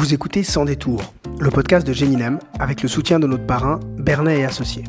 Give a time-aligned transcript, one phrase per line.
[0.00, 1.02] Vous écoutez Sans détour,
[1.40, 4.84] le podcast de Géminem avec le soutien de notre parrain Bernet et Associés.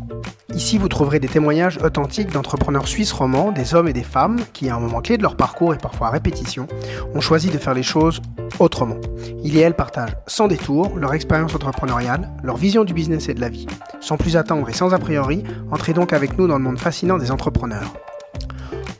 [0.53, 4.69] Ici, vous trouverez des témoignages authentiques d'entrepreneurs suisses romans, des hommes et des femmes qui,
[4.69, 6.65] à un moment clé de leur parcours et parfois à répétition,
[7.13, 8.21] ont choisi de faire les choses
[8.59, 8.95] autrement.
[9.43, 13.41] Ils et elles partagent sans détour leur expérience entrepreneuriale, leur vision du business et de
[13.41, 13.67] la vie.
[13.99, 17.17] Sans plus attendre et sans a priori, entrez donc avec nous dans le monde fascinant
[17.17, 17.93] des entrepreneurs.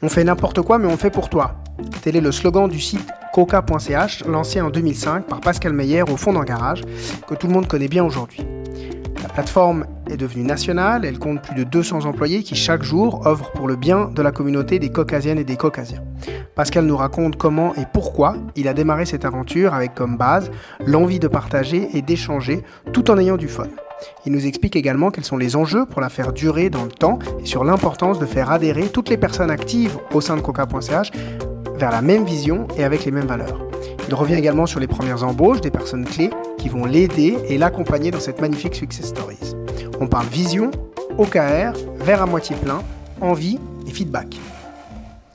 [0.02, 1.56] On fait n'importe quoi, mais on fait pour toi.
[2.02, 6.34] Tel est le slogan du site coca.ch, lancé en 2005 par Pascal Meyer au fond
[6.34, 6.84] d'un garage,
[7.28, 8.46] que tout le monde connaît bien aujourd'hui.
[9.24, 13.52] La plateforme est devenue nationale, elle compte plus de 200 employés qui chaque jour œuvrent
[13.52, 16.04] pour le bien de la communauté des caucasiennes et des caucasiens.
[16.56, 20.52] Pascal nous raconte comment et pourquoi il a démarré cette aventure avec comme base
[20.86, 23.68] l'envie de partager et d'échanger tout en ayant du fun.
[24.26, 27.20] Il nous explique également quels sont les enjeux pour la faire durer dans le temps
[27.40, 31.12] et sur l'importance de faire adhérer toutes les personnes actives au sein de coca.ch
[31.82, 33.60] vers la même vision et avec les mêmes valeurs.
[34.08, 36.30] Il revient également sur les premières embauches des personnes clés
[36.60, 39.56] qui vont l'aider et l'accompagner dans cette magnifique success stories.
[40.00, 40.70] On parle vision,
[41.18, 42.84] OKR, verre à moitié plein,
[43.20, 44.38] envie et feedback.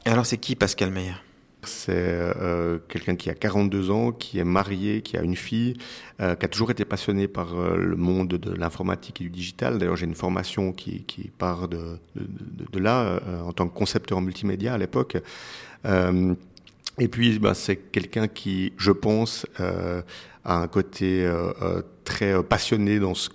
[0.05, 1.26] Et alors c'est qui Pascal Meyer?
[1.69, 5.75] C'est euh, quelqu'un qui a 42 ans, qui est marié, qui a une fille,
[6.21, 9.79] euh, qui a toujours été passionné par euh, le monde de l'informatique et du digital.
[9.79, 11.99] D'ailleurs, j'ai une formation qui, qui part de,
[12.79, 15.17] là en tant que concepteur multimédia à l'époque.
[15.85, 20.03] et puis, bah, c'est quelqu'un qui, je pense, a
[20.45, 21.29] un côté
[22.07, 23.29] très euh, passionné dans ce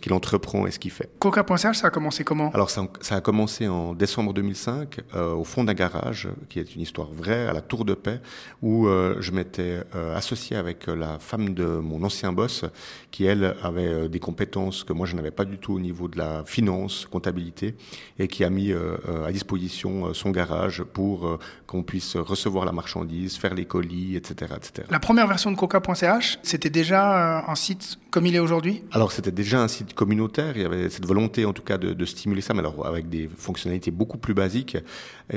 [0.00, 1.08] qu'il entreprend et ce qu'il fait.
[1.18, 2.50] Coca.ch, ça a commencé comment?
[2.52, 6.74] Alors ça, ça, a commencé en décembre 2005 euh, au fond d'un garage, qui est
[6.74, 8.20] une histoire vraie, à la Tour de Paix,
[8.60, 9.80] où euh, je m'étais
[10.14, 12.64] associé avec la femme de mon ancien boss,
[13.10, 16.18] qui elle avait des compétences que moi je n'avais pas du tout au niveau de
[16.18, 17.76] la finance, comptabilité,
[18.18, 23.54] et qui a mis à disposition son garage pour qu'on puisse recevoir la marchandise, faire
[23.54, 24.88] les colis, etc., etc.
[24.90, 28.82] La première version de Coca.ch, c'était déjà un site comme il est aujourd'hui?
[28.92, 32.04] Alors c'était déjà un site communautaire, il y avait cette volonté en tout cas de,
[32.06, 34.78] stimuler ça, mais alors avec des fonctionnalités beaucoup plus basiques,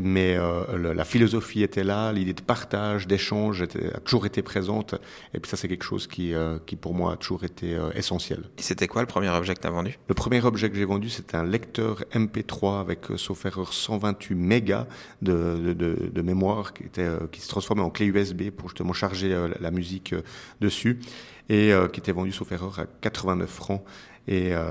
[0.01, 4.95] mais euh, la philosophie était là, l'idée de partage, d'échange a toujours été présente,
[5.33, 7.91] et puis ça c'est quelque chose qui, euh, qui pour moi a toujours été euh,
[7.95, 8.45] essentiel.
[8.57, 9.99] Et c'était quoi le premier objet que tu as vendu?
[10.07, 14.87] Le premier objet que j'ai vendu c'était un lecteur MP3 avec, sauf erreur, 128 mégas
[15.21, 19.35] de, de, de, mémoire qui, était, qui se transformait en clé USB pour justement charger
[19.59, 20.15] la musique
[20.61, 21.01] dessus
[21.49, 23.81] et euh, qui était vendu sauf erreur à 89 francs.
[24.27, 24.61] Et, euh,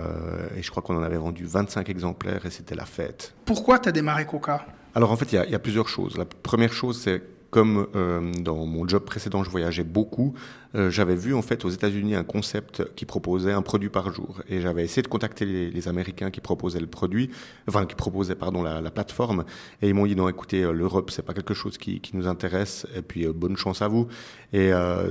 [0.56, 3.34] et je crois qu'on en avait vendu 25 exemplaires et c'était la fête.
[3.44, 4.64] Pourquoi tu as démarré Coca?
[4.94, 6.16] Alors en fait, il y, y, a plusieurs choses.
[6.16, 10.34] La première chose, c'est comme euh, dans mon job précédent, je voyageais beaucoup,
[10.78, 14.40] euh, j'avais vu en fait aux États-Unis un concept qui proposait un produit par jour,
[14.48, 17.30] et j'avais essayé de contacter les, Américains qui proposaient le produit,
[17.66, 19.44] enfin qui proposaient pardon la, la plateforme,
[19.80, 22.86] et ils m'ont dit non, écoutez, euh, l'Europe c'est pas quelque chose qui, nous intéresse,
[22.96, 24.08] et puis euh, bonne chance à vous.
[24.54, 24.70] Et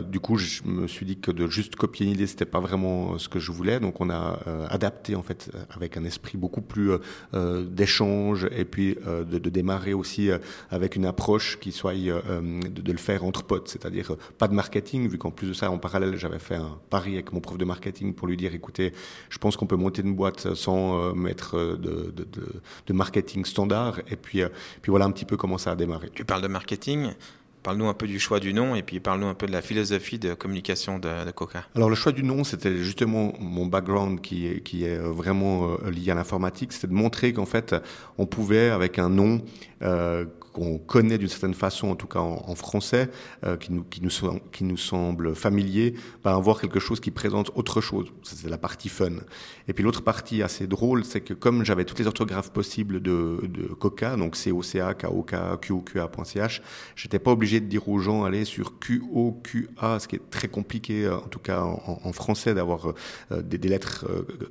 [0.09, 3.19] du coup, je me suis dit que de juste copier une idée, c'était pas vraiment
[3.19, 4.39] ce que je voulais, donc on a
[4.71, 6.93] adapté en fait avec un esprit beaucoup plus
[7.69, 10.31] d'échange, et puis de, de, démarrer aussi
[10.71, 15.07] avec une approche qui soit de, de, le faire entre potes, c'est-à-dire pas de marketing,
[15.07, 17.65] vu qu'en plus de ça, en parallèle, j'avais fait un pari avec mon prof de
[17.65, 18.93] marketing pour lui dire, écoutez,
[19.29, 22.93] je pense qu'on peut monter une boîte sans euh, mettre euh, de, de, de, de,
[22.93, 23.99] marketing standard.
[24.09, 24.49] Et puis, euh,
[24.81, 26.09] puis voilà un petit peu comment ça a démarré.
[26.13, 27.09] Tu parles de marketing.
[27.63, 30.19] Parle-nous un peu du choix du nom et puis parle-nous un peu de la philosophie
[30.19, 31.65] de communication de, de Coca.
[31.75, 36.15] Alors le choix du nom, c'était justement mon background qui, qui est vraiment lié à
[36.15, 37.75] l'informatique, c'était de montrer qu'en fait,
[38.17, 39.41] on pouvait avec un nom
[39.81, 40.25] euh,
[40.57, 43.09] qu'on connaît d'une certaine façon, en tout cas en, français,
[43.45, 48.07] euh, qui, nous, qui, nous, semble familier, bah, avoir quelque chose qui présente autre chose.
[48.23, 49.11] C'est la partie fun.
[49.67, 53.37] Et puis l'autre partie assez drôle, c'est que comme j'avais toutes les orthographes possibles de,
[53.79, 56.61] Coca, donc C-O-C-A, K-O-K, Q-O-Q-A.ch,
[56.95, 61.05] j'étais pas obligé de dire aux gens, allez sur Q-O-Q-A, ce qui est très compliqué,
[61.05, 62.93] euh, en tout cas en, français, d'avoir
[63.31, 64.05] euh, des, lettres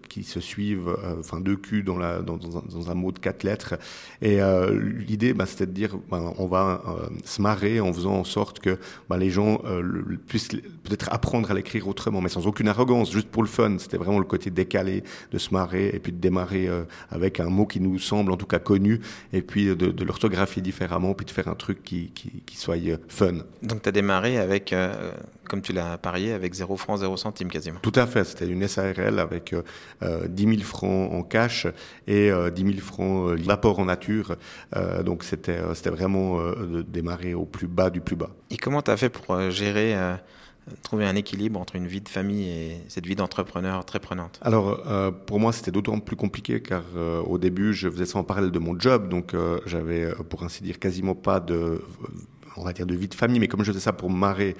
[0.08, 3.74] qui se suivent, enfin deux Q dans, un, mot de quatre lettres.
[4.20, 4.38] Et
[4.70, 8.60] l'idée, bah, c'était de dire ben, on va euh, se marrer en faisant en sorte
[8.60, 8.78] que
[9.08, 13.10] ben, les gens euh, le, puissent peut-être apprendre à l'écrire autrement, mais sans aucune arrogance,
[13.12, 13.76] juste pour le fun.
[13.78, 17.48] C'était vraiment le côté décalé de se marrer et puis de démarrer euh, avec un
[17.48, 19.00] mot qui nous semble en tout cas connu
[19.32, 22.76] et puis de, de l'orthographier différemment, puis de faire un truc qui, qui, qui soit
[23.08, 23.34] fun.
[23.62, 24.74] Donc tu as démarré avec,
[25.48, 27.78] comme tu l'as parié, avec 0 francs, 0 centimes quasiment.
[27.80, 29.54] Tout à fait, c'était une SARL avec
[30.02, 31.66] euh, 10 000 francs en cash
[32.06, 34.36] et euh, 10 000 francs l'apport en nature.
[35.04, 38.30] Donc c'était c'était vraiment de démarrer au plus bas du plus bas.
[38.50, 39.94] Et comment tu as fait pour gérer
[40.82, 44.38] trouver un équilibre entre une vie de famille et cette vie d'entrepreneur très prenante?
[44.42, 48.18] Alors, euh, pour moi, c'était d'autant plus compliqué car euh, au début, je faisais ça
[48.18, 51.80] en parallèle de mon job, donc euh, j'avais, pour ainsi dire, quasiment pas de
[52.56, 54.56] on va dire de vie de famille, mais comme je faisais ça pour marrer,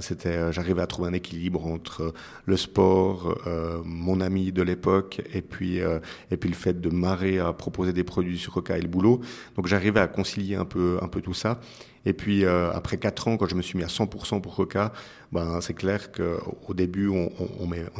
[0.00, 2.12] c'était, j'arrivais à trouver un équilibre entre
[2.46, 3.38] le sport,
[3.84, 8.04] mon ami de l'époque, et puis et puis le fait de marrer à proposer des
[8.04, 9.20] produits sur Coca et le boulot.
[9.56, 11.60] Donc j'arrivais à concilier un peu un peu tout ça.
[12.06, 14.92] Et puis euh, après quatre ans, quand je me suis mis à 100% pour Coca,
[15.34, 17.28] ben c'est clair qu'au début on,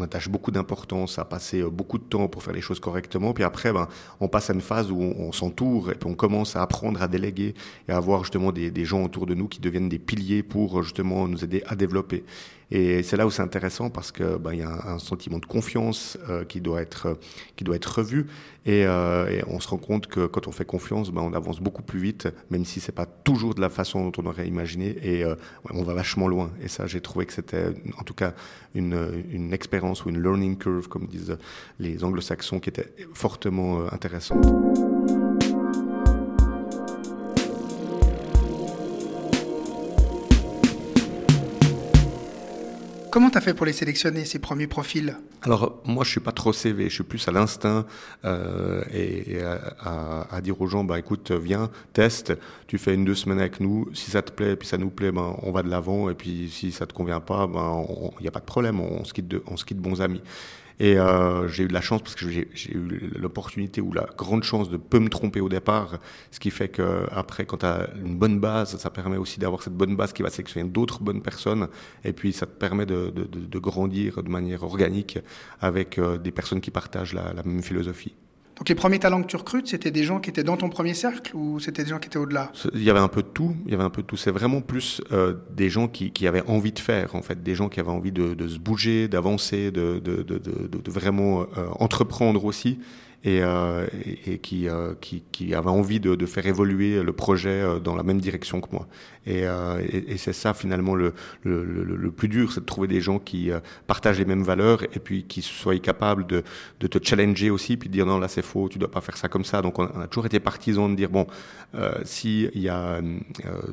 [0.01, 3.33] attache beaucoup d'importance à passer euh, beaucoup de temps pour faire les choses correctement.
[3.33, 3.89] Puis après, ben
[4.21, 7.55] on passe à une phase où on, s'entoure et on commence à apprendre à déléguer
[7.89, 11.27] et à avoir justement des, gens autour de nous qui deviennent des piliers pour justement
[11.27, 12.23] nous aider à développer.
[12.71, 16.17] Et c'est là où c'est intéressant parce que ben, y a un, sentiment de confiance
[16.29, 17.17] euh, qui doit être
[17.97, 18.27] revu
[18.67, 22.01] et, euh, on se rend compte que quand on fait confiance, on avance beaucoup plus
[22.01, 25.35] vite, même si c'est pas toujours de la façon dont on aurait imaginé et euh,
[25.71, 26.51] on va vachement loin.
[26.63, 27.67] Et ça, j'ai trouvé que c'était
[27.99, 28.35] en tout cas
[28.75, 31.37] une, une expérience ou une learning curve, comme disent
[31.79, 34.45] les anglo-saxons, qui était fortement euh, intéressante.
[43.15, 45.17] Comment tu as fait pour les sélectionner, ces premiers profils?
[45.43, 47.87] Alors, moi, je suis pas trop CV, je suis plus à l'instinct
[48.25, 52.33] euh, et, à, dire aux gens, bah, écoute, viens, teste,
[52.67, 55.13] tu fais une, deux semaines avec nous, si ça te plaît, puis ça nous plaît,
[55.13, 57.87] ben, on va de l'avant, et puis si ça te convient pas, il ben,
[58.21, 60.21] n'y a pas de problème, on se quitte de, on se quitte bons amis.
[60.81, 64.69] Et euh, j'ai eu la chance parce que j'ai eu l'opportunité ou la grande chance
[64.69, 65.99] de peu me tromper au départ,
[66.31, 69.63] ce qui fait que après, quand tu as une bonne base, ça permet aussi d'avoir
[69.63, 71.69] cette bonne base qui va sélectionner d'autres bonnes personnes,
[72.05, 73.13] et puis ça te permet de,
[73.59, 75.19] grandir de manière organique
[75.61, 78.15] avec euh, des personnes qui partagent la même philosophie.
[78.57, 80.95] Donc les premiers talents que tu recrutes, c'était des gens qui étaient dans ton premier
[80.95, 82.53] cercle ou c'était des gens qui étaient au-delà?
[82.73, 83.57] Il y avait un peu de tout.
[83.67, 84.17] Il y avait un peu tout.
[84.17, 87.69] C'est vraiment plus euh, des gens qui, avaient envie de faire, en fait, des gens
[87.69, 92.79] qui avaient envie de, de se bouger, d'avancer, de, de, de, vraiment euh, entreprendre aussi
[93.25, 93.87] et, euh,
[94.27, 97.97] et, qui, euh, qui, qui, avait envie de, de, faire évoluer le projet euh, dans
[97.97, 98.87] la même direction que moi.
[99.27, 103.01] Et, euh, et, c'est ça finalement le, le, le, plus dur, c'est de trouver des
[103.01, 103.51] gens qui
[103.87, 106.43] partagent les mêmes valeurs et puis qui soient capables de,
[106.81, 109.17] de te challenger aussi, puis de dire non là c'est faux, tu dois pas faire
[109.17, 109.63] ça comme ça.
[109.63, 111.27] Donc on a toujours été partisans de dire bon,
[111.75, 113.01] euh, s'il y a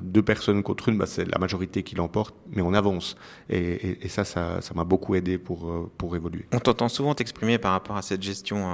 [0.01, 3.17] deux personnes contre une, bah, c'est la majorité qui l'emporte, mais on avance.
[3.49, 6.45] Et, et ça, ça m'a beaucoup aidé pour, pour évoluer.
[6.53, 8.69] On t'entend souvent t'exprimer par rapport à cette gestion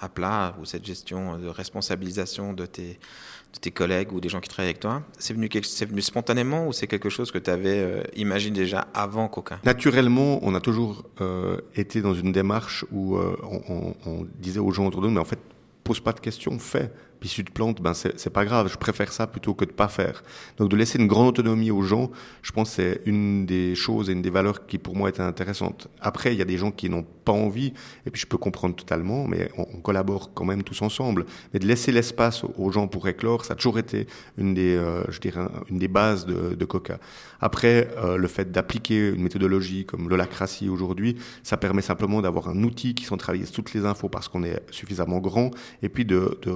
[0.00, 0.08] à
[0.60, 2.98] ou cette gestion de responsabilisation de tes,
[3.74, 7.08] collègues ou des gens qui travaillent avec toi, c'est venu, venu spontanément ou c'est quelque
[7.08, 12.02] chose que tu avais euh, imaginé déjà avant Coca Naturellement, on a toujours euh, été
[12.02, 13.36] dans une démarche où euh,
[14.04, 15.38] on, disait aux gens autour de nous, mais en fait,
[15.84, 16.92] pose pas de questions, fais.
[17.18, 18.68] Puis si tu te plantes, ben c'est pas grave.
[18.70, 20.22] Je préfère ça plutôt que de pas faire.
[20.58, 22.10] Donc de laisser une grande autonomie aux gens,
[22.42, 25.88] je pense c'est une des choses et une des valeurs qui pour moi était intéressante.
[26.00, 27.74] Après, il y a des gens qui n'ont pas envie,
[28.06, 31.26] et puis je peux comprendre totalement, mais on, on collabore quand même tous ensemble.
[31.52, 34.06] Mais de laisser l'espace aux gens pour éclore, ça a toujours été
[34.38, 36.98] une des, euh, je dirais, une des bases de, de Coca.
[37.40, 42.62] Après, euh, le fait d'appliquer une méthodologie comme l'holacratie aujourd'hui, ça permet simplement d'avoir un
[42.62, 45.50] outil qui centralise toutes les infos parce qu'on est suffisamment grand,
[45.82, 46.54] et puis de, de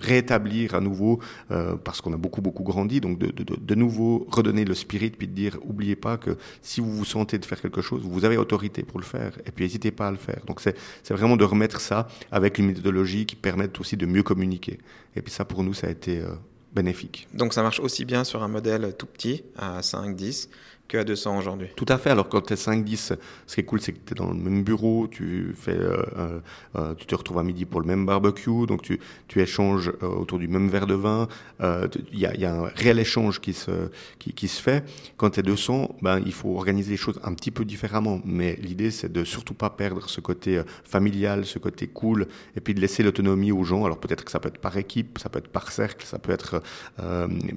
[0.00, 1.20] rétablir à nouveau,
[1.50, 5.10] euh, parce qu'on a beaucoup, beaucoup grandi, donc de, de, de, nouveau redonner le spirit,
[5.10, 8.24] puis de dire, oubliez pas que si vous vous sentez de faire quelque chose, vous
[8.24, 10.40] avez autorité pour le faire, et puis n'hésitez pas à le faire.
[10.46, 10.76] Donc c'est
[11.10, 14.78] vraiment de remettre ça avec une méthodologie qui permette aussi de mieux communiquer.
[15.16, 16.34] Et puis ça, pour nous, ça a été euh,
[16.74, 17.28] bénéfique.
[17.32, 20.48] Donc ça marche aussi bien sur un modèle tout petit, à 5, 10,
[20.88, 21.68] que à 200 aujourd'hui.
[21.76, 22.10] Tout à fait.
[22.10, 24.34] Alors quand tu es 5-10, ce qui est cool, c'est que tu es dans le
[24.34, 26.40] même bureau, tu, fais, euh, euh,
[26.76, 29.00] euh, tu te retrouves à midi pour le même barbecue, donc tu,
[29.36, 31.26] échanges autour du même verre de vin.
[31.60, 34.84] Il y, a, un réel échange qui se, qui, qui se fait.
[35.16, 38.20] Quand tu es 200, ben, il faut organiser les choses un petit peu différemment.
[38.24, 42.74] Mais l'idée, c'est de surtout pas perdre ce côté familial, ce côté cool, et puis
[42.74, 43.84] de laisser l'autonomie aux gens.
[43.84, 46.32] Alors peut-être que ça peut être par équipe, ça peut être par cercle, ça peut
[46.32, 46.62] être...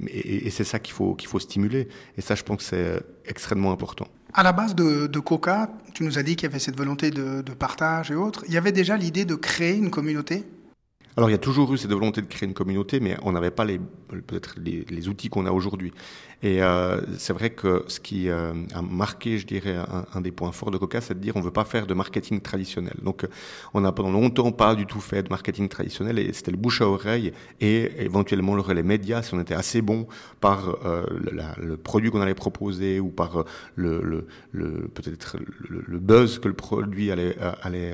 [0.07, 1.87] et, et c'est ça qu'il faut, qu'il faut stimuler.
[2.17, 4.07] Et ça, je pense que c'est extrêmement important.
[4.33, 7.11] À la base de, de Coca, tu nous as dit qu'il y avait cette volonté
[7.11, 8.43] de, de, partage et autres.
[8.47, 10.45] Il y avait déjà l'idée de créer une communauté?
[11.15, 13.49] Alors il y a toujours eu cette volonté de créer une communauté, mais on n'avait
[13.49, 15.91] pas les peut-être les, les, outils qu'on a aujourd'hui.
[16.43, 19.75] Et euh, c'est vrai que ce qui euh, a marqué, je dirais,
[20.13, 22.41] un, des points forts de Coca, c'est de dire on veut pas faire de marketing
[22.41, 22.95] traditionnel.
[23.01, 23.25] Donc
[23.73, 26.81] on a pendant longtemps pas du tout fait de marketing traditionnel et c'était le bouche
[26.81, 30.07] à oreille et éventuellement le relais média si on était assez bon
[30.39, 33.43] par euh, la, le produit qu'on allait proposer ou par
[33.75, 35.37] le, le, le peut-être
[35.69, 37.93] le, le, buzz que le produit allait, allait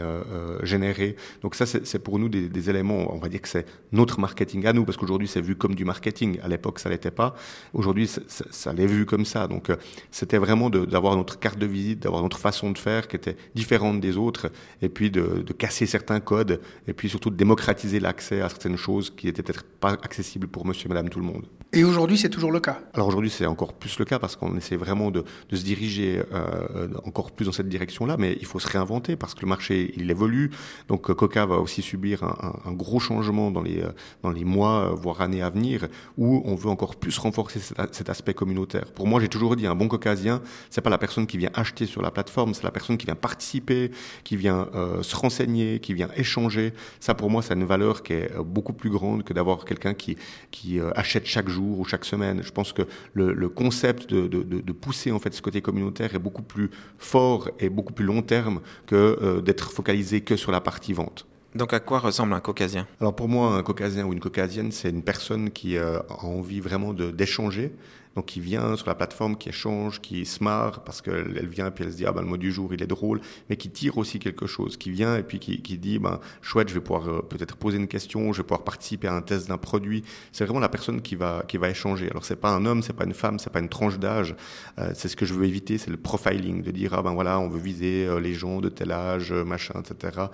[0.63, 1.15] générer.
[1.41, 4.65] Donc ça c'est pour nous des, des éléments on va dire que c'est notre marketing
[4.65, 6.39] à nous, parce qu'aujourd'hui c'est vu comme du marketing.
[6.43, 7.35] À l'époque, ça l'était pas.
[7.73, 8.09] Aujourd'hui,
[8.49, 9.47] ça, l'est vu comme ça.
[9.47, 9.75] Donc, euh,
[10.11, 13.99] c'était vraiment d'avoir notre carte de visite, d'avoir notre façon de faire qui était différente
[13.99, 18.41] des autres, et puis de, de casser certains codes, et puis surtout de démocratiser l'accès
[18.41, 21.45] à certaines choses qui étaient peut-être pas accessibles pour monsieur et madame tout le monde.
[21.75, 24.55] Et aujourd'hui, c'est toujours le cas Alors aujourd'hui, c'est encore plus le cas parce qu'on
[24.55, 28.59] essaie vraiment de, de se diriger euh, encore plus dans cette direction-là, mais il faut
[28.59, 30.51] se réinventer parce que le marché, il évolue.
[30.87, 33.89] Donc euh, Coca va aussi subir un, un, gros changement dans les, euh,
[34.21, 38.07] dans les mois, voire années à venir, où on veut encore plus renforcer cet, cet
[38.07, 38.91] aspect communautaire.
[38.91, 41.87] Pour moi, j'ai toujours dit, un bon caucasien, c'est pas la personne qui vient acheter
[41.87, 43.89] sur la plateforme, c'est la personne qui vient participer,
[44.23, 46.71] qui vient euh, se renseigner, qui vient échanger.
[46.99, 50.17] Ça, pour moi, c'est une valeur qui est beaucoup plus grande que d'avoir quelqu'un qui,
[50.51, 52.41] qui achète chaque jour ou chaque semaine.
[52.43, 56.13] Je pense que le, le concept de, de, de, pousser en fait ce côté communautaire
[56.15, 60.51] est beaucoup plus fort et beaucoup plus long terme que euh, d'être focalisé que sur
[60.51, 61.25] la partie vente.
[61.55, 62.87] Donc à quoi ressemble un caucasien?
[62.99, 66.59] Alors pour moi, un caucasien ou une caucasienne, c'est une personne qui euh, a envie
[66.59, 67.73] vraiment d'échanger,
[68.15, 71.71] donc qui vient sur la plateforme, qui échange, qui se marre parce qu'elle vient et
[71.71, 73.69] puis elle se dit ah ben le mot du jour il est drôle, mais qui
[73.69, 76.81] tire aussi quelque chose, qui vient et puis qui, qui dit ben chouette je vais
[76.81, 80.03] pouvoir euh, peut-être poser une question, je vais pouvoir participer à un test d'un produit.
[80.31, 82.09] C'est vraiment la personne qui va qui va échanger.
[82.09, 84.35] Alors c'est pas un homme, c'est pas une femme, c'est pas une tranche d'âge.
[84.79, 87.39] Euh, c'est ce que je veux éviter, c'est le profiling, de dire ah ben voilà
[87.39, 90.27] on veut viser euh, les gens de tel âge, euh, machin, etc.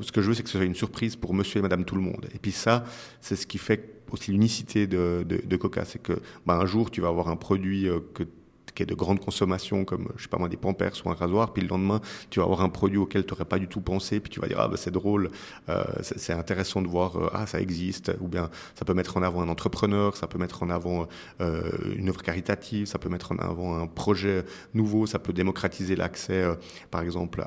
[0.00, 1.96] Ce que je veux c'est que ce soit une surprise pour Monsieur et Madame tout
[1.96, 2.26] le monde.
[2.34, 2.84] Et puis ça
[3.20, 6.14] c'est ce qui fait aussi l'unicité de, de, Coca, c'est que
[6.46, 8.24] bah, un jour tu vas avoir un produit euh, que
[8.74, 11.52] qui est de grande consommation, comme je sais pas moi des pampers ou un rasoir,
[11.52, 14.20] puis le lendemain tu vas avoir un produit auquel tu n'aurais pas du tout pensé,
[14.20, 15.30] puis tu vas dire ah ben c'est drôle,
[15.68, 19.22] euh, c'est intéressant de voir euh, ah ça existe, ou bien ça peut mettre en
[19.22, 21.06] avant un entrepreneur, ça peut mettre en avant
[21.40, 24.44] une œuvre caritative, ça peut mettre en avant un projet
[24.74, 26.44] nouveau, ça peut démocratiser l'accès
[26.90, 27.46] par exemple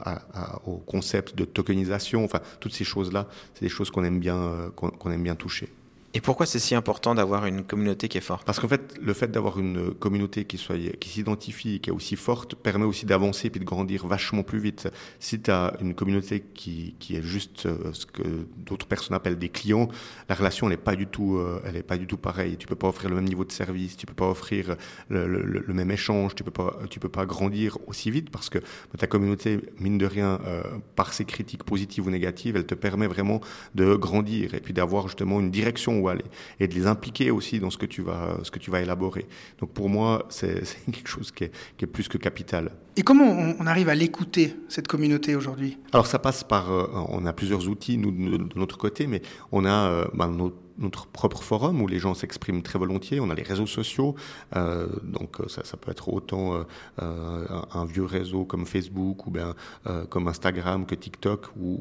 [0.65, 4.71] au concept de tokenisation, enfin toutes ces choses là, c'est des choses qu'on aime bien
[4.75, 5.69] qu'on qu aime bien toucher.
[6.17, 8.43] Et pourquoi c'est si important d'avoir une communauté qui est forte?
[8.43, 12.15] Parce qu'en fait, le fait d'avoir une communauté qui soit qui s'identifie, qui est aussi
[12.15, 14.89] forte, permet aussi d'avancer et de grandir vachement plus vite.
[15.19, 18.23] Si tu as une communauté qui, qui est juste euh, ce que
[18.57, 19.89] d'autres personnes appellent des clients,
[20.27, 22.57] la relation n'est pas du tout, euh, elle est pas du tout pareille.
[22.57, 24.75] Tu peux pas offrir le même niveau de service, tu peux pas offrir
[25.09, 28.57] le, le, même échange, tu peux pas, tu peux pas grandir aussi vite parce que
[28.97, 30.63] ta communauté, mine de rien, euh,
[30.95, 33.39] par ses critiques positives ou négatives, elle te permet vraiment
[33.75, 36.25] de grandir et puis d'avoir justement une direction aller
[36.59, 39.25] et de les impliquer aussi dans ce que tu vas, ce que tu vas élaborer.
[39.59, 42.71] Donc pour moi, c'est quelque chose qui est, qui est, plus que capital.
[42.95, 45.77] Et comment on, on arrive à l'écouter, cette communauté aujourd'hui?
[45.93, 49.21] Alors ça passe par, euh, on a plusieurs outils, nous, de, notre côté, mais
[49.51, 53.19] on a euh, ben, notre notre propre forum où les gens s'expriment très volontiers.
[53.19, 54.15] On a les réseaux sociaux,
[54.55, 56.65] euh, donc ça, ça, peut être autant
[57.01, 59.53] euh, un, vieux réseau comme Facebook ou bien
[59.85, 61.77] euh, comme Instagram que TikTok ou,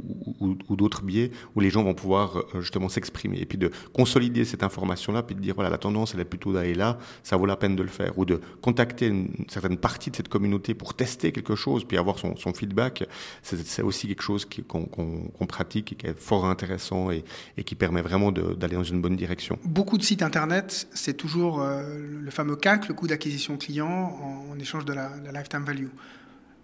[0.77, 4.63] d'autres biais où les gens vont pouvoir euh, justement s'exprimer et puis de consolider cette
[4.63, 7.57] information-là, puis de dire voilà la tendance elle est plutôt d'aller là, ça vaut la
[7.57, 11.33] peine de le faire ou de contacter une, certaine partie de cette communauté pour tester
[11.33, 13.05] quelque chose puis avoir son, feedback.
[13.43, 17.25] C'est aussi quelque chose qu'on qu qu pratique et qui est fort intéressant et,
[17.57, 19.59] et qui permet vraiment d'aller dans une bonne direction.
[19.65, 21.83] Beaucoup de sites internet, c'est toujours euh,
[22.23, 25.89] le fameux CAC, le coût d'acquisition client en, en, échange de la, la, lifetime value.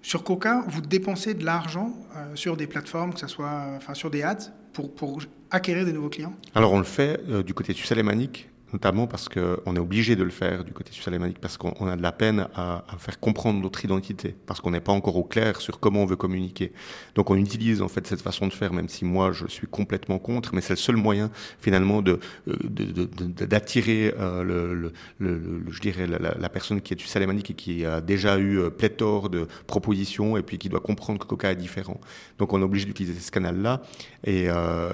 [0.02, 3.95] Sur Coca, vous dépensez de l'argent euh, sur des plateformes, que ce soit euh, enfin,
[3.95, 6.35] sur des ads, pour, pour acquérir des nouveaux clients?
[6.55, 10.23] Alors on le fait euh, du côté suisse alémanique notamment parce qu'on est obligé de
[10.23, 13.61] le faire du côté suisse alémanique, parce qu'on a de la peine à, faire comprendre
[13.61, 16.73] notre identité, parce qu'on n'est pas encore au clair sur comment on veut communiquer.
[17.14, 20.19] Donc on utilise en fait cette façon de faire, même si moi je suis complètement
[20.19, 24.93] contre, mais c'est le seul moyen finalement de d'attirer euh, le,
[25.71, 29.31] je dirais la, personne qui est suisse alémanique et qui a déjà eu euh, pléthore
[29.31, 32.00] de propositions et puis qui doit comprendre que Coca est différent.
[32.38, 33.83] Donc on est obligé d'utiliser ce canal-là
[34.25, 34.91] et, euh,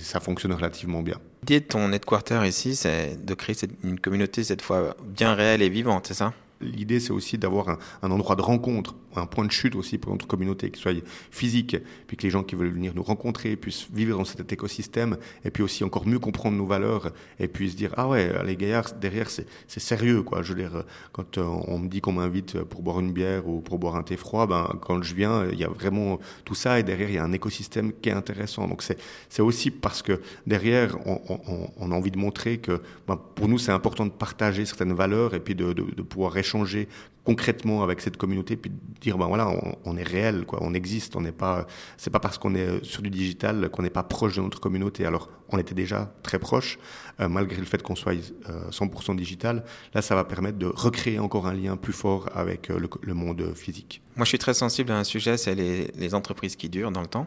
[0.00, 1.18] ça fonctionne relativement bien.
[1.42, 2.74] L'idée de ton headquarter ici,
[3.16, 6.32] de créer cette, une communauté cette fois bien réelle et vivante, c'est ça?
[6.60, 10.26] L'idée, c'est aussi d'avoir un, endroit de rencontre, un point de chute aussi pour notre
[10.26, 10.92] communauté, qui soit
[11.30, 11.76] physique,
[12.08, 15.50] puis que les gens qui veulent venir nous rencontrer puissent vivre dans cet écosystème, et
[15.50, 18.94] puis aussi encore mieux comprendre nos valeurs, et puis se dire ah ouais, les gaillards
[19.00, 20.42] derrière c'est sérieux quoi.
[20.42, 20.68] Je veux
[21.12, 24.16] quand on me dit qu'on m'invite pour boire une bière ou pour boire un thé
[24.16, 27.18] froid, ben quand je viens, il y a vraiment tout ça, et derrière il y
[27.18, 28.66] a un écosystème qui est intéressant.
[28.66, 33.58] Donc c'est aussi parce que derrière on, a envie de montrer que ben, pour nous
[33.58, 36.47] c'est important de partager certaines valeurs et puis de pouvoir échanger
[37.24, 39.52] concrètement avec cette communauté puis dire ben voilà
[39.84, 40.60] on, est réel quoi.
[40.62, 41.14] On existe.
[41.14, 41.66] On n'est pas
[41.98, 45.04] c'est pas parce qu'on est sur du digital qu'on n'est pas proche de notre communauté.
[45.04, 46.78] Alors on était déjà très proche
[47.20, 48.14] euh, malgré le fait qu'on soit
[48.48, 49.64] euh, 100% digital.
[49.92, 53.52] Là ça va permettre de recréer encore un lien plus fort avec euh, le, monde
[53.54, 54.00] physique.
[54.16, 57.08] Moi je suis très sensible à un sujet c'est les entreprises qui durent dans le
[57.08, 57.26] temps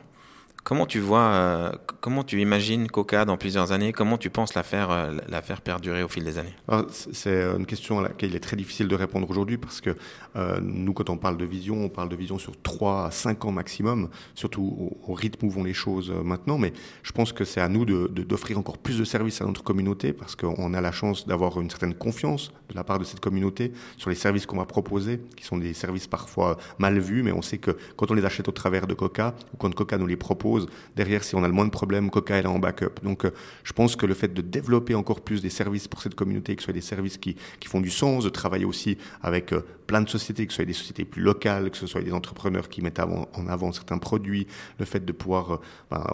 [0.63, 3.91] Comment tu vois, euh, comment tu imagines Coca dans plusieurs années?
[3.94, 5.18] Comment tu penses la faire, euh,
[5.63, 6.53] perdurer au fil des années?
[6.91, 9.96] C'est une question à laquelle il est très difficile de répondre aujourd'hui parce que
[10.36, 13.46] euh, nous, quand on parle de vision, on parle de vision sur 3 à 5
[13.46, 16.60] ans maximum, surtout au, rythme où vont les choses maintenant.
[16.60, 19.63] Mais je pense que c'est à nous d'offrir de, encore plus de services à notre
[19.63, 23.20] communauté parce qu'on a la chance d'avoir une certaine confiance de la part de cette
[23.20, 27.32] communauté sur les services qu'on va proposer, qui sont des services parfois mal vus, mais
[27.32, 30.08] on sait que quand on les achète au travers de Coca ou quand Coca nous
[30.08, 33.01] les propose, Derrière, si on a le moins de problèmes, Coca est là en backup.
[33.04, 33.32] Donc, euh,
[33.63, 36.62] je pense que le fait de développer encore plus des services pour cette communauté, que
[36.62, 40.01] ce soit des services qui, qui font du sens, de travailler aussi avec euh, plein
[40.01, 42.82] de sociétés, que ce soit des sociétés plus locales, que ce soit des entrepreneurs qui
[42.82, 44.48] mettent en avant certains produits,
[44.80, 45.58] le fait de pouvoir, euh,
[45.90, 46.06] ben,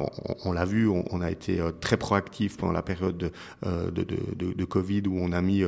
[0.45, 3.31] on, l'a vu, on, a été très proactif pendant la période de,
[3.63, 5.63] de, Covid où on a mis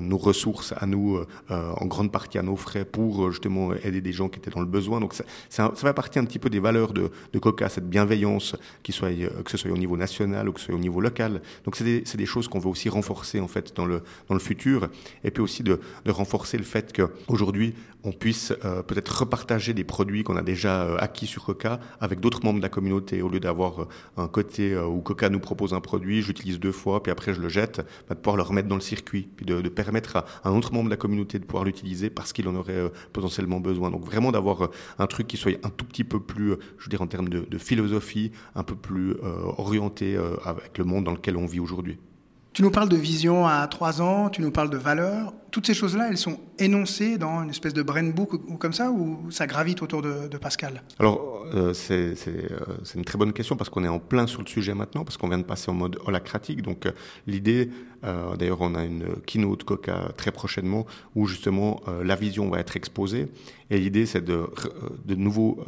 [0.00, 1.18] nos ressources à nous,
[1.50, 4.66] en grande partie à nos frais, pour justement aider des gens qui étaient dans le
[4.66, 5.00] besoin.
[5.00, 8.56] Donc, ça, ça, ça fait partie un petit peu des valeurs de, Coca, cette bienveillance,
[8.90, 11.42] soit, euh, que ce soit au niveau national ou que ce soit au niveau local.
[11.64, 14.40] Donc c'est des, des, choses qu'on veut aussi renforcer en fait dans le, dans le
[14.40, 14.88] futur,
[15.24, 19.84] et puis aussi de, de renforcer le fait qu'aujourd'hui on puisse euh, peut-être repartager des
[19.84, 23.28] produits qu'on a déjà euh, acquis sur Coca avec d'autres membres de la communauté, au
[23.28, 27.34] lieu d'avoir un côté où Coca nous propose un produit, j'utilise deux fois, puis après
[27.34, 30.16] je le jette, bah, de pouvoir le remettre dans le circuit, puis de, de permettre
[30.16, 33.60] à un autre membre de la communauté de pouvoir l'utiliser parce qu'il en aurait potentiellement
[33.60, 33.90] besoin.
[33.90, 37.02] Donc vraiment d'avoir un truc qui soit un tout petit peu plus, je veux dire
[37.02, 41.12] en termes de, de philosophie, un peu plus euh, orientée euh, avec le monde dans
[41.12, 41.98] lequel on vit aujourd'hui.
[42.54, 45.34] Tu nous parles de vision à trois ans, tu nous parles de valeurs.
[45.50, 48.92] Toutes ces choses-là, elles sont énoncées dans une espèce de brain book ou, comme ça,
[48.92, 50.84] ou ça gravite autour de, Pascal?
[51.00, 52.14] Alors, euh, c'est
[52.94, 55.26] une très bonne question parce qu'on est en plein sur le sujet maintenant, parce qu'on
[55.28, 56.62] vient de passer en mode holacratique.
[56.62, 56.86] Donc,
[57.26, 57.70] l'idée,
[58.38, 63.26] d'ailleurs, on a une keynote Coca très prochainement où justement la vision va être exposée.
[63.70, 64.46] Et l'idée, c'est de,
[65.04, 65.58] de nouveau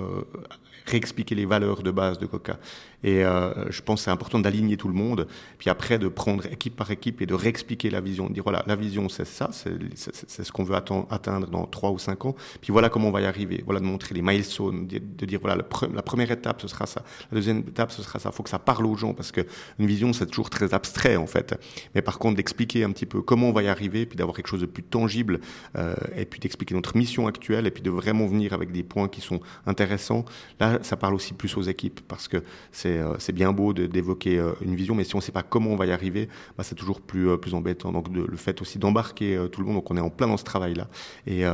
[0.86, 2.58] réexpliquer les valeurs de base de Coca.
[3.04, 5.26] Et euh, je pense que c'est important d'aligner tout le monde,
[5.58, 8.64] puis après de prendre équipe par équipe et de réexpliquer la vision, de dire voilà,
[8.66, 12.72] la vision c'est ça, c'est ce qu'on veut atteindre dans trois ou cinq ans, puis
[12.72, 15.56] voilà comment on va y arriver, voilà de montrer les milestones, de, dire voilà,
[15.94, 18.50] la première étape ce sera ça, la deuxième étape ce sera ça, il faut que
[18.50, 19.42] ça parle aux gens, parce que
[19.78, 21.54] une vision c'est toujours très abstrait en fait,
[21.94, 24.48] mais par contre d'expliquer un petit peu comment on va y arriver, puis d'avoir quelque
[24.48, 25.40] chose de plus tangible,
[25.76, 29.08] euh, et puis d'expliquer notre mission actuelle, et puis de vraiment venir avec des points
[29.08, 30.24] qui sont intéressants,
[30.60, 32.85] là ça parle aussi plus aux équipes, parce que c'est
[33.18, 35.76] c'est bien beau d'évoquer euh, une vision, mais si on ne sait pas comment on
[35.76, 37.92] va y arriver, bah, c'est toujours plus, euh, embêtant.
[37.92, 40.44] Donc le fait aussi d'embarquer tout le monde, donc on est en plein dans ce
[40.44, 40.88] travail-là.
[41.26, 41.44] Et,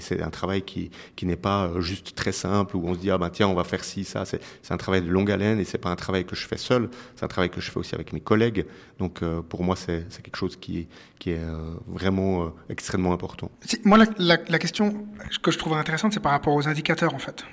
[0.00, 0.90] c'est un travail qui,
[1.22, 3.84] n'est pas juste très simple, où on se dit, ah ben tiens, on va faire
[3.84, 4.24] ci, ça.
[4.24, 6.90] C'est un travail de longue haleine, et c'est pas un travail que je fais seul,
[7.16, 8.66] c'est un travail que je fais aussi avec mes collègues.
[8.98, 10.86] Donc pour moi, c'est quelque chose qui,
[11.26, 11.40] est
[11.86, 13.50] vraiment extrêmement important.
[13.84, 15.06] Moi, la, question
[15.42, 17.44] que je trouve intéressante, c'est par rapport aux indicateurs, en fait.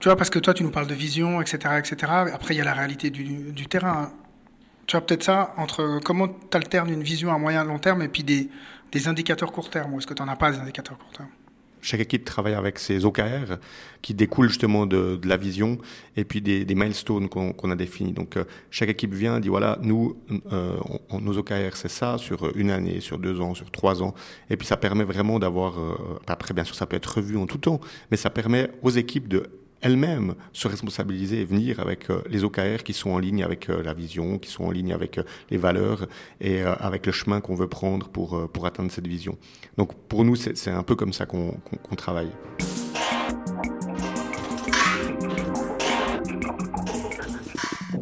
[0.00, 2.11] Tu vois, parce que toi, tu nous parles de vision, etc., etc.
[2.20, 4.12] Après, il y a la réalité du, terrain.
[4.86, 8.08] Tu vois peut-être ça entre comment tu alternes une vision à moyen long terme et
[8.08, 8.48] puis des,
[9.08, 9.94] indicateurs court terme.
[9.94, 11.28] Ou est-ce que tu n'en as pas des indicateurs court terme?
[11.84, 13.56] Chaque équipe travaille avec ses OKR
[14.02, 15.78] qui découlent justement de, la vision
[16.16, 18.12] et puis des, milestones qu'on a définis.
[18.12, 20.16] Donc euh, chaque équipe vient dit voilà nous
[20.52, 20.76] euh,
[21.20, 24.14] nos OKR c'est ça sur une année, sur deux ans, sur trois ans
[24.48, 25.96] et puis ça permet vraiment d'avoir euh,
[26.28, 27.80] après bien sûr ça peut être revu en tout temps
[28.12, 29.50] mais ça permet aux équipes de
[29.82, 33.82] elles-mêmes se responsabiliser et venir avec euh, les OKR qui sont en ligne avec euh,
[33.82, 36.06] la vision, qui sont en ligne avec euh, les valeurs
[36.40, 39.36] et avec le chemin qu'on veut prendre pour, pour atteindre cette vision.
[39.76, 41.60] Donc pour nous, c'est un peu comme ça qu'on
[41.96, 42.30] travaille.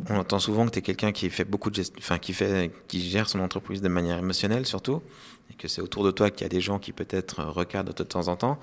[0.08, 3.08] On entend souvent que tu es quelqu'un qui fait beaucoup de enfin qui fait qui
[3.08, 5.02] gère son entreprise de manière émotionnelle surtout
[5.50, 8.02] et que c'est autour de toi qu'il y a des gens qui peut-être recadrent de
[8.02, 8.58] temps en temps.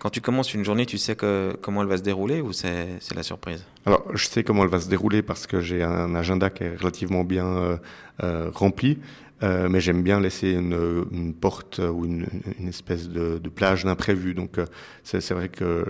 [0.00, 3.22] Quand tu commences une journée, tu sais comment elle va se dérouler ou c'est la
[3.22, 3.66] surprise?
[3.84, 6.74] Alors, je sais comment elle va se dérouler parce que j'ai un agenda qui est
[6.74, 7.76] relativement bien euh,
[8.22, 8.98] euh, rempli.
[9.42, 12.26] Euh, mais j'aime bien laisser une, porte ou une,
[12.66, 14.32] espèce de, plage d'imprévu.
[14.32, 14.56] Donc
[15.02, 15.84] c'est vrai que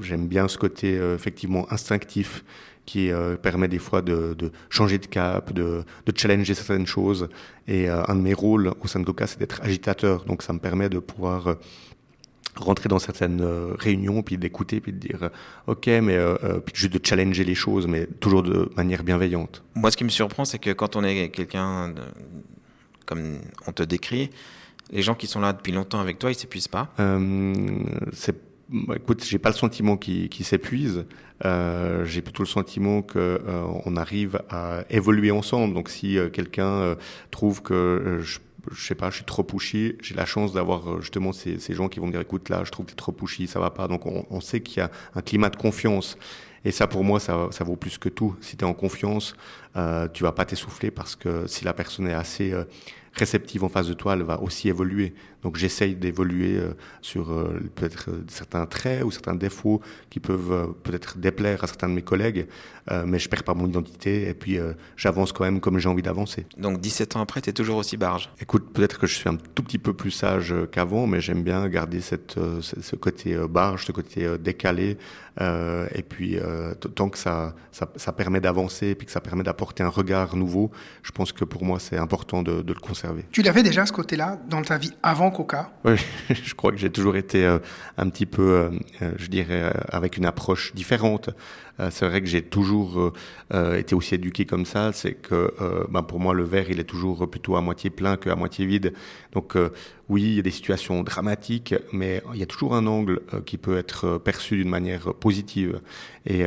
[0.00, 2.44] j'aime bien ce côté effectivement instinctif
[2.86, 3.10] qui
[3.42, 4.36] permet des fois de,
[4.70, 7.28] changer de cap, de, challenger certaines choses.
[7.66, 10.24] Et un de mes rôles au sein de Coca, c'est d'être agitateur.
[10.24, 11.56] Donc ça me permet de pouvoir
[12.56, 15.28] rentrer dans certaines euh, réunions, puis d'écouter, puis de dire euh,
[15.66, 19.62] ok, mais euh, puis juste de challenger les choses, mais toujours de manière bienveillante.
[19.74, 21.94] Moi, ce qui me surprend, c'est que quand on est quelqu'un
[23.06, 24.30] comme on te décrit,
[24.90, 26.92] les gens qui sont là depuis longtemps avec toi, ils s'épuisent pas.
[27.00, 27.54] Euh,
[28.12, 28.36] c'est
[28.70, 31.04] bah, écoute, j'ai pas le sentiment qui, qui s'épuise.
[31.44, 33.40] Euh, j'ai plutôt le sentiment que
[33.84, 35.74] on arrive à évoluer ensemble.
[35.74, 36.96] Donc, si quelqu'un
[37.30, 38.38] trouve que je
[38.72, 39.96] je sais pas, je suis trop pushy.
[40.02, 42.62] J'ai la chance d'avoir euh, justement ces, ces, gens qui vont me dire, écoute, là,
[42.64, 43.88] je trouve que tu es trop pushy, ça va pas.
[43.88, 46.16] Donc, on, sait qu'il y a un climat de confiance.
[46.64, 48.36] Et ça, pour moi, ça, ça vaut plus que tout.
[48.40, 49.34] Si tu es en confiance,
[49.76, 52.64] euh, tu vas pas t'essouffler parce que si la personne est assez euh,
[53.12, 55.14] réceptive en face de toi, elle va aussi évoluer.
[55.42, 61.18] Donc j'essaye d'évoluer euh, sur euh, peut-être certains traits ou certains défauts qui peuvent peut-être
[61.18, 62.46] déplaire à certains de mes collègues,
[63.06, 64.58] mais je perds pas mon identité et puis
[64.96, 66.46] j'avance quand même comme j'ai envie d'avancer.
[66.58, 69.36] Donc 17 ans après, tu es toujours aussi barge Écoute, peut-être que je suis un
[69.36, 73.92] tout petit peu plus sage qu'avant, mais j'aime bien garder cette, ce côté barge, ce
[73.92, 74.98] côté décalé,
[75.40, 76.38] et puis
[76.94, 80.36] tant que ça, ça, ça permet d'avancer et puis que ça permet d'apporter un regard
[80.36, 80.70] nouveau,
[81.02, 83.24] je pense que pour moi c'est important de, de le conserver.
[83.30, 85.70] Tu l'avais déjà ce côté-là dans ta vie avant Coca?
[85.84, 85.96] Oui,
[86.30, 87.58] je crois que j'ai toujours été euh,
[87.98, 88.70] un petit peu, euh,
[89.02, 91.30] euh, je dirais, avec une approche différente.
[91.90, 93.12] C'est vrai que j'ai toujours
[93.76, 94.92] été aussi éduqué comme ça.
[94.92, 95.52] C'est que
[95.90, 98.92] ben pour moi, le verre, il est toujours plutôt à moitié plein qu'à moitié vide.
[99.32, 99.56] Donc
[100.08, 103.56] oui, il y a des situations dramatiques, mais il y a toujours un angle qui
[103.56, 105.80] peut être perçu d'une manière positive.
[106.26, 106.44] Et,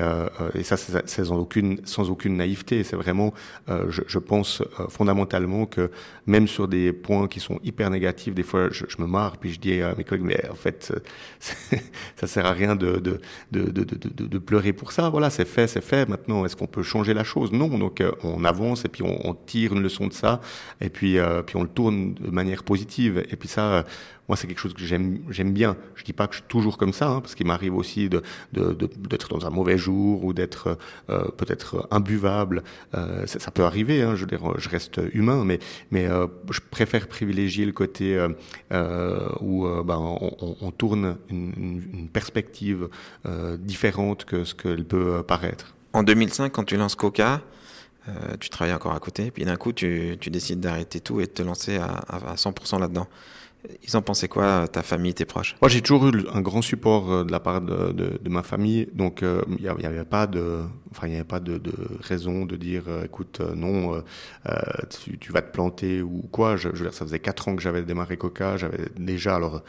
[0.63, 2.83] ça, c'est sans aucune, naïveté.
[2.83, 3.33] C'est vraiment,
[3.67, 5.91] je, pense fondamentalement que
[6.25, 9.59] même sur des points qui sont hyper négatifs, des fois, je, me marre, puis je
[9.59, 10.93] dis à mes collègues, mais en fait,
[12.15, 15.09] ça sert à rien de pleurer pour ça.
[15.17, 16.08] Voilà, c'est fait, c'est fait.
[16.08, 17.51] Maintenant, est-ce qu'on peut changer la chose?
[17.51, 17.69] Non.
[17.80, 20.41] Donc, euh, on avance et puis on, tire une leçon de ça,
[20.80, 23.25] et puis, euh, puis on le tourne de manière positive.
[23.32, 23.84] Et puis ça,
[24.27, 25.77] moi, c'est quelque chose que j'aime, bien.
[25.95, 28.21] Je dis pas que je suis toujours comme ça, hein, parce qu'il m'arrive aussi de,
[28.51, 30.77] d'être dans un mauvais jour ou d'être
[31.09, 32.63] euh, peut-être imbuvable.
[32.93, 34.01] Euh, ça, peut arriver.
[34.01, 35.59] Hein, je reste humain, mais
[36.07, 38.17] euh, je préfère privilégier le côté
[39.41, 40.17] où ben,
[40.61, 42.89] on, tourne une, perspective
[43.59, 45.75] différente que ce qu'elle peut paraître.
[45.93, 47.41] En 2005, quand tu lances Coca,
[48.39, 51.41] tu travailles encore à côté, puis d'un coup, tu, décides d'arrêter tout et de te
[51.41, 53.07] lancer à 100% là-dedans.
[53.84, 55.56] Ils en pensaient quoi, ta famille, tes proches?
[55.62, 59.23] Moi, j'ai toujours eu un grand support euh, de la part de, ma famille, donc
[59.23, 61.62] euh, il n'y avait pas de, enfin, il avait pas de,
[62.01, 64.01] raison de dire, euh, écoute, euh, non, euh,
[65.03, 66.56] tu, tu, vas te planter ou quoi.
[66.56, 69.63] Je, je veux dire, ça faisait quatre ans que j'avais démarré Coca, j'avais déjà, alors,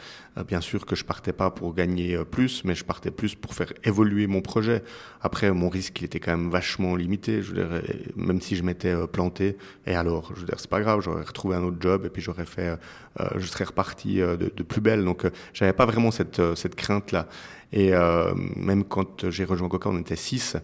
[0.47, 3.73] bien sûr que je partais pas pour gagner plus, mais je partais plus pour faire
[3.83, 4.83] évoluer mon projet.
[5.21, 7.41] Après, mon risque, il était quand même vachement limité.
[7.41, 7.81] Je veux dire,
[8.15, 11.55] même si je m'étais planté, et alors, je veux dire, c'est pas grave, j'aurais retrouvé
[11.55, 12.77] un autre job et puis j'aurais fait,
[13.35, 15.03] je serais reparti de, de, plus belle.
[15.03, 17.27] Donc, j'avais pas vraiment cette, cette crainte là.
[17.71, 20.55] Et euh, même quand j'ai rejoint Coca, on était six.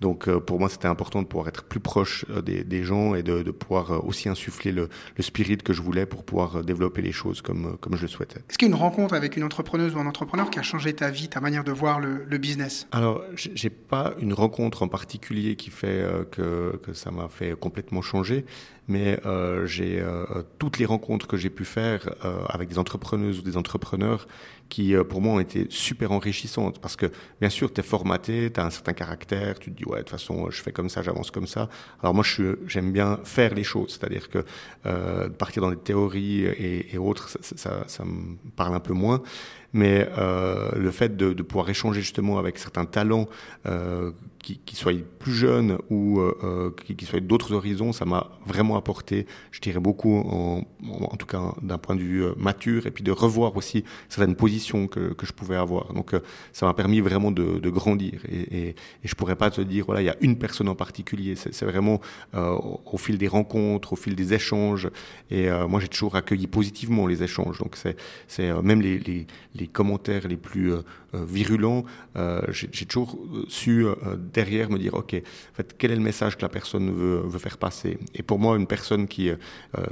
[0.00, 3.14] Donc euh, pour moi, c'était important de pouvoir être plus proche euh, des, des gens
[3.14, 6.62] et de, de, pouvoir euh, aussi insuffler le, le, spirit que je voulais pour pouvoir
[6.62, 8.40] développer les choses comme, comme je le souhaitais.
[8.48, 10.92] Est-ce qu'il y a une rencontre avec une entrepreneuse ou un entrepreneur qui a changé
[10.92, 12.86] ta vie, ta manière de voir le, le business?
[12.92, 18.02] Alors, j'ai pas une rencontre en particulier qui fait que, que ça m'a fait complètement
[18.02, 18.44] changer,
[18.88, 20.24] mais euh, j'ai euh,
[20.58, 24.26] toutes les rencontres que j'ai pu faire euh, avec des entrepreneuses ou des entrepreneurs
[24.70, 26.78] qui, pour moi, ont été super enrichissantes.
[26.78, 27.06] Parce que,
[27.40, 30.02] bien sûr, tu es formaté, tu as un certain caractère, tu te dis, ouais, de
[30.02, 31.70] toute façon, je fais comme ça, j'avance comme ça.
[32.02, 32.22] Alors moi,
[32.66, 34.44] j'aime bien faire les choses, c'est-à-dire que
[35.38, 39.22] partir dans des théories et, et autres, ça, ça, ça, me parle un peu moins
[39.72, 43.26] mais euh, le fait de, pouvoir échanger justement avec certains talents
[43.66, 48.76] euh, qui, soient plus jeunes ou euh, qui, qui, soient d'autres horizons, ça m'a vraiment
[48.76, 53.04] apporté, je dirais beaucoup, en, tout cas d'un point de vue euh, mature, et puis
[53.04, 55.92] de revoir aussi certaines positions que, que je pouvais avoir.
[55.92, 56.20] Donc euh,
[56.52, 58.22] ça m'a permis vraiment de, grandir.
[58.28, 60.74] Et, et, et, je pourrais pas te dire, voilà, il y a une personne en
[60.74, 61.34] particulier.
[61.36, 62.00] C'est vraiment
[62.34, 62.56] euh,
[62.90, 64.88] au, fil des rencontres, au fil des échanges.
[65.30, 67.58] Et moi, j'ai toujours accueilli positivement les échanges.
[67.58, 69.26] Donc c'est même les,
[69.58, 70.72] les commentaires les plus
[71.14, 71.84] euh, virulents,
[72.16, 73.18] euh, j'ai toujours
[73.48, 76.90] su euh, derrière me dire, ok, en fait, quel est le message que la personne
[76.90, 77.98] veut, faire passer?
[78.14, 79.30] Et pour moi, une personne qui,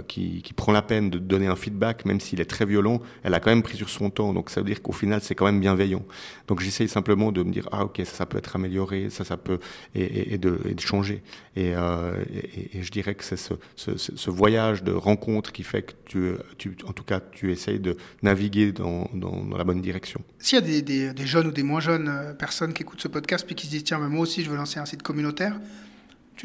[0.09, 3.41] qui, prend la peine de donner un feedback, même s'il est très violent, elle a
[3.41, 4.35] quand même pris sur son temps.
[4.35, 6.05] Donc ça veut dire qu'au final, c'est quand même bienveillant.
[6.49, 9.59] Donc j'essaye simplement de me dire, ah ok, ça, peut être amélioré, ça, ça peut,
[9.95, 11.23] et, de, changer.
[11.57, 16.93] Et, je dirais que c'est ce, voyage de rencontre qui fait que tu, tu, en
[16.93, 20.21] tout cas, tu essayes de naviguer dans, dans, la bonne direction.
[20.38, 23.45] S'il y a des, jeunes ou des moins jeunes euh, personnes qui écoutent ce podcast
[23.47, 25.61] puis qui se disent tiens, mais moi aussi je veux lancer un site communautaire,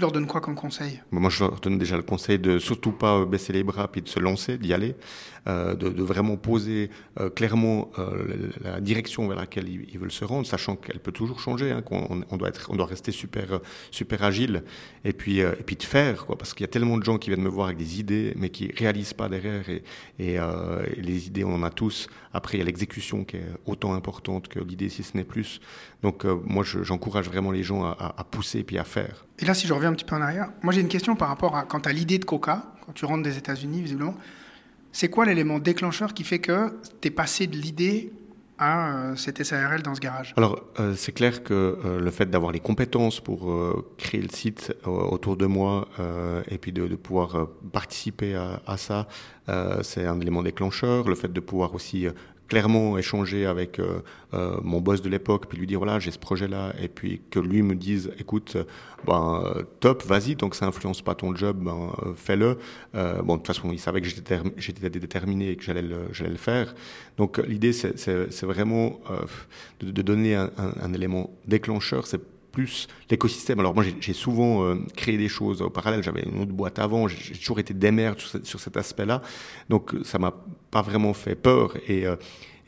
[0.01, 1.01] leur donnes quoi comme conseil?
[1.11, 4.09] Moi, je leur donne déjà le conseil de surtout pas baisser les bras puis de
[4.09, 4.95] se lancer, d'y aller,
[5.47, 10.45] euh, de, vraiment poser euh, clairement euh, la direction vers laquelle ils, veulent se rendre,
[10.45, 13.59] sachant qu'elle peut toujours changer, hein, qu'on on doit être, on doit rester super
[13.91, 14.63] super agile
[15.03, 17.17] et puis euh, et puis de faire quoi, parce qu'il y a tellement de gens
[17.17, 21.27] qui viennent me voir avec des idées mais qui réalisent pas derrière euh, et les
[21.27, 22.07] idées on en a tous.
[22.33, 25.59] Après il y a l'exécution qui est autant importante que l'idée si ce n'est plus.
[26.01, 29.25] Donc euh, moi j'encourage vraiment les gens à, à, pousser et puis à faire.
[29.39, 31.29] Et là si je reviens un petit peu en arrière, moi j'ai une question par
[31.29, 34.15] rapport à quand tu as l'idée de Coca, quand tu rentres des États-Unis visiblement.
[34.93, 38.11] C'est quoi l'élément déclencheur qui fait que tu es passé de l'idée
[38.57, 40.33] à cet SARL dans ce garage?
[40.35, 40.61] Alors,
[40.97, 43.49] c'est clair que le fait d'avoir les compétences pour
[43.97, 45.87] créer le site autour de moi
[46.49, 49.07] et puis de, pouvoir participer à, à ça,
[49.81, 51.07] c'est un élément déclencheur.
[51.07, 52.07] Le fait de pouvoir aussi
[52.51, 54.01] clairement échanger avec euh,
[54.33, 57.39] euh, mon boss de l'époque, puis lui dire voilà j'ai ce projet-là, et puis que
[57.39, 58.57] lui me dise écoute,
[59.07, 59.41] ben
[59.79, 62.57] top, vas-y, donc ça influence pas ton job, ben, fais-le.
[62.93, 66.31] Euh, bon de toute façon il savait que j'étais déterminé et que j'allais le j'allais
[66.31, 66.75] le faire.
[67.15, 68.99] Donc l'idée c'est vraiment
[69.79, 73.59] de, donner un, un élément déclencheur, c'est plus l'écosystème.
[73.59, 76.03] Alors moi, j'ai souvent euh, créé des choses au parallèle.
[76.03, 77.07] J'avais une autre boîte avant.
[77.07, 79.21] J'ai toujours été démerde sur, sur cet aspect-là.
[79.69, 80.33] Donc ça m'a
[80.69, 81.75] pas vraiment fait peur.
[81.87, 82.15] Et, euh,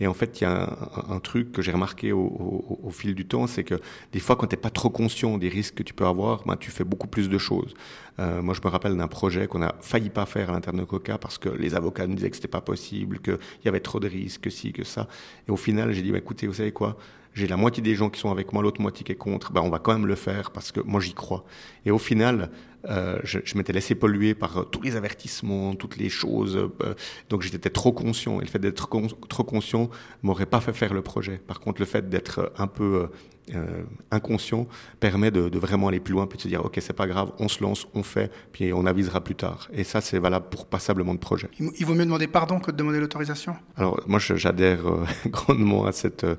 [0.05, 3.47] en fait, il y a un, truc que j'ai remarqué au, au, fil du temps,
[3.47, 3.75] c'est que
[4.11, 6.57] des fois, quand tu n'es pas trop conscient des risques que tu peux avoir, ben,
[6.57, 7.73] tu fais beaucoup plus de choses.
[8.19, 10.83] Euh, moi, je me rappelle d'un projet qu'on a failli pas faire à l'interne de
[10.83, 13.99] Coca parce que les avocats nous disaient que c'était pas possible, qu'il y avait trop
[13.99, 15.07] de risques, que ci, que ça.
[15.47, 16.97] Et au final, j'ai dit, bah, écoutez, vous savez quoi?
[17.33, 19.61] J'ai la moitié des gens qui sont avec moi, l'autre moitié qui est contre, ben
[19.61, 21.43] on va quand même le faire parce que moi j'y crois.
[21.85, 22.51] Et au final,
[22.89, 26.93] euh, je, m'étais laissé polluer par euh, tous les avertissements, toutes les choses, euh,
[27.29, 28.39] donc j'étais trop conscient.
[28.39, 28.89] Et le fait d'être
[29.29, 29.89] trop conscient
[30.21, 31.37] m'aurait pas fait faire le projet.
[31.37, 33.09] Par contre, le fait d'être un peu
[33.53, 34.67] euh, inconscient
[34.99, 37.31] permet de, de, vraiment aller plus loin, puis de se dire ok c'est pas grave,
[37.39, 39.67] on se lance, on fait, puis on avisera plus tard.
[39.73, 41.49] Et ça c'est valable pour passablement de projets.
[41.59, 43.55] Il vaut mieux demander pardon que de demander l'autorisation?
[43.75, 46.35] Alors moi j'adhère euh, grandement à cette euh,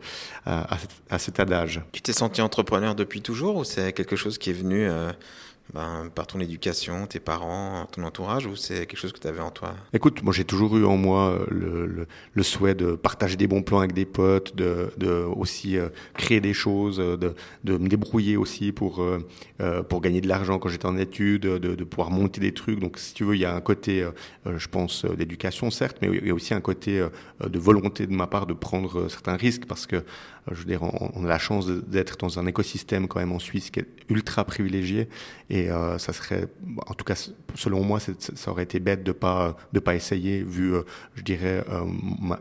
[0.46, 0.78] à,
[1.10, 1.82] à, cet adage.
[1.92, 4.88] Tu t'es senti entrepreneur depuis toujours ou c'est quelque chose qui est venu
[5.72, 9.40] ben, par ton éducation, tes parents, ton entourage, ou c'est quelque chose que tu avais
[9.40, 9.74] en toi?
[9.94, 13.78] Écoute, moi j'ai toujours eu en moi euh, le, souhait de partager des bons plans
[13.78, 14.90] avec des potes, de,
[15.34, 19.04] aussi euh, créer des choses, euh, de, me débrouiller aussi pour,
[19.88, 22.78] pour gagner de l'argent quand j'étais en études, de, de, pouvoir monter des trucs.
[22.78, 24.06] Donc si tu veux, il y a un côté,
[24.46, 27.04] je pense, d'éducation certes, mais il y a aussi un côté
[27.44, 30.04] de volonté de ma part de prendre certains risques parce que
[30.50, 33.70] je veux dire, on, a la chance d'être dans un écosystème quand même en Suisse
[33.70, 35.08] qui est ultra privilégié
[35.50, 36.48] et euh, ça serait,
[36.86, 40.74] en tout cas, selon moi, ça aurait été bête de pas de pas essayer vu,
[40.74, 40.82] euh,
[41.14, 41.84] je dirais, euh,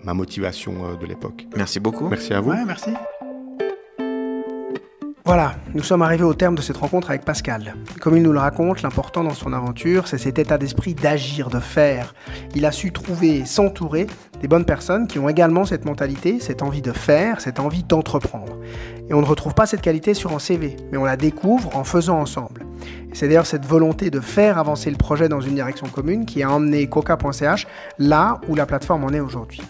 [0.03, 1.45] ma, motivation de l'époque.
[1.55, 2.09] Merci beaucoup.
[2.09, 2.51] Merci à vous.
[2.51, 2.91] Ouais, merci.
[5.25, 7.75] Voilà, nous sommes arrivés au terme de cette rencontre avec Pascal.
[8.01, 11.59] Comme il nous le raconte, l'important dans son aventure, c'est cet état d'esprit d'agir, de
[11.59, 12.13] faire.
[12.55, 14.07] Il a su trouver et s'entourer
[14.41, 18.57] des bonnes personnes qui ont également cette mentalité, cette envie de faire, cette envie d'entreprendre.
[19.09, 21.85] Et on ne retrouve pas cette qualité sur un CV, mais on la découvre en
[21.85, 22.65] faisant ensemble.
[23.13, 26.51] C'est d'ailleurs cette volonté de faire avancer le projet dans une direction commune qui a
[26.51, 27.65] emmené coca.ch
[27.97, 29.61] là où la plateforme en est aujourd'hui.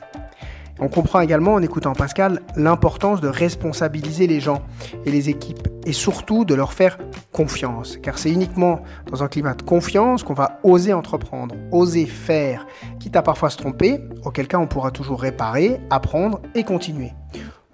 [0.80, 4.64] On comprend également en écoutant Pascal l'importance de responsabiliser les gens
[5.06, 6.98] et les équipes et surtout de leur faire
[7.32, 7.98] confiance.
[8.02, 8.82] Car c'est uniquement
[9.12, 12.66] dans un climat de confiance qu'on va oser entreprendre, oser faire,
[13.00, 17.12] quitte à parfois se tromper, auquel cas on pourra toujours réparer, apprendre et continuer.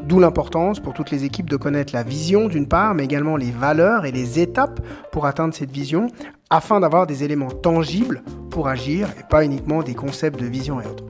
[0.04, 3.52] D'où l'importance pour toutes les équipes de connaître la vision d'une part, mais également les
[3.52, 4.80] valeurs et les étapes
[5.12, 6.08] pour atteindre cette vision,
[6.50, 10.86] afin d'avoir des éléments tangibles pour agir et pas uniquement des concepts de vision et
[10.86, 11.04] autres.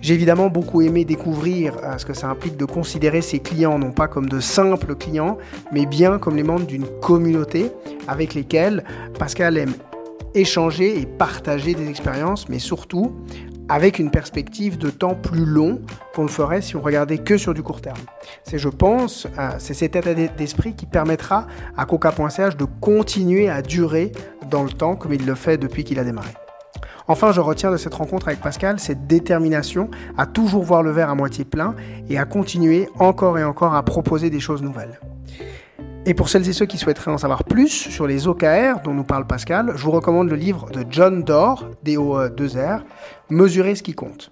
[0.00, 3.92] J'ai évidemment beaucoup aimé découvrir euh, ce que ça implique de considérer ses clients non
[3.92, 5.36] pas comme de simples clients,
[5.72, 7.70] mais bien comme les membres d'une communauté
[8.08, 8.84] avec lesquels
[9.18, 9.74] Pascal aime
[10.34, 13.14] échanger et partager des expériences, mais surtout
[13.68, 15.80] avec une perspective de temps plus long
[16.14, 17.98] qu'on le ferait si on regardait que sur du court terme.
[18.42, 23.62] C'est, je pense, euh, c'est cet état d'esprit qui permettra à Coca.ch de continuer à
[23.62, 24.12] durer
[24.50, 26.32] dans le temps comme il le fait depuis qu'il a démarré.
[27.10, 31.10] Enfin, je retiens de cette rencontre avec Pascal cette détermination à toujours voir le verre
[31.10, 31.74] à moitié plein
[32.08, 35.00] et à continuer encore et encore à proposer des choses nouvelles.
[36.06, 39.02] Et pour celles et ceux qui souhaiteraient en savoir plus sur les OKR dont nous
[39.02, 42.84] parle Pascal, je vous recommande le livre de John Doerr, D-O-2-R,
[43.28, 44.30] Mesurer ce qui compte.